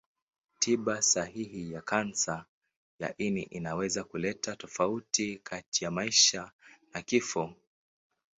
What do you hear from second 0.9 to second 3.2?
sahihi ya kansa ya